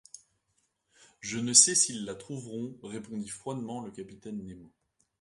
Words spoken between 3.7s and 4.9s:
le capitaine Nemo.